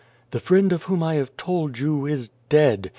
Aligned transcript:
"The 0.31 0.39
friend 0.39 0.73
of 0.73 0.85
whom 0.85 1.03
I 1.03 1.13
have 1.13 1.37
told 1.37 1.77
you 1.77 2.07
is 2.07 2.31
dead. 2.49 2.89